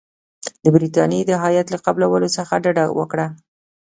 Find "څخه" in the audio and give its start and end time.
2.37-2.53